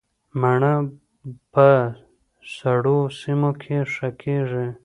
[0.41, 0.73] مڼه
[1.53, 1.67] په
[2.55, 4.67] سړو سیمو کې ښه کیږي